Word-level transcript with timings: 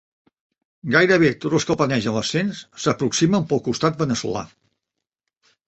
Gairebé 0.95 1.29
tots 1.43 1.57
els 1.59 1.67
que 1.71 1.75
planegen 1.83 2.17
l'ascens 2.17 2.63
s'aproximen 2.87 3.47
pel 3.53 3.65
costat 3.71 4.03
veneçolà. 4.03 4.45